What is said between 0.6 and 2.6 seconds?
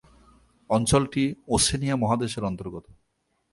অঞ্চলটি ওশেনিয়া মহাদেশের